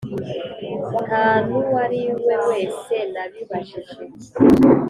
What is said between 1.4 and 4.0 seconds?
nuwariwe wese nabibajije.